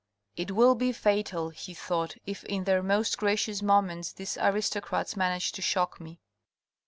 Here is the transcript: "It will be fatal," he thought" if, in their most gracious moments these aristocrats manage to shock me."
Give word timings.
"It 0.35 0.49
will 0.49 0.73
be 0.73 0.93
fatal," 0.93 1.51
he 1.51 1.75
thought" 1.75 2.15
if, 2.25 2.43
in 2.45 2.63
their 2.63 2.81
most 2.81 3.19
gracious 3.19 3.61
moments 3.61 4.11
these 4.11 4.35
aristocrats 4.41 5.15
manage 5.15 5.51
to 5.51 5.61
shock 5.61 5.99
me." 6.01 6.19